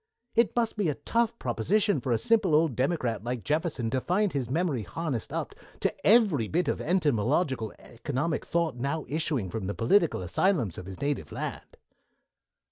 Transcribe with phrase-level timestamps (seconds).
[0.33, 4.33] It must be a tough proposition for a simple old Democrat like Jefferson to find
[4.33, 9.75] his memory harnessed up to every bit of entomological economic thought now issuing from the
[9.75, 11.77] political asylums of his native land."